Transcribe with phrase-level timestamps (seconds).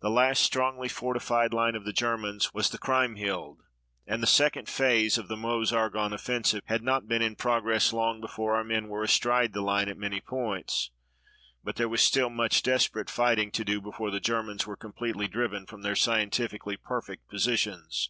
[0.00, 3.58] The last strongly fortified line of the Germans was the Kriemhilde,
[4.06, 8.22] and the second phase of the Meuse Argonne offensive had not been in progress long
[8.22, 10.92] before our men were astride the line at many points.
[11.62, 15.66] But there was still much desperate fighting to do before the Germans were completely driven
[15.66, 18.08] from their scientifically perfect positions.